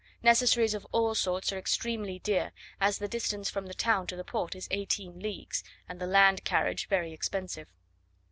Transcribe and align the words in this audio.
Necessaries 0.23 0.73
of 0.73 0.87
all 0.91 1.13
sorts 1.13 1.53
are 1.53 1.59
extremely 1.59 2.17
dear; 2.17 2.53
as 2.79 2.97
the 2.97 3.07
distance 3.07 3.51
from 3.51 3.67
the 3.67 3.73
town 3.75 4.07
to 4.07 4.15
the 4.15 4.23
port 4.23 4.55
is 4.55 4.67
eighteen 4.71 5.19
leagues, 5.19 5.63
and 5.87 5.99
the 5.99 6.07
land 6.07 6.43
carriage 6.43 6.87
very 6.87 7.13
expensive. 7.13 7.67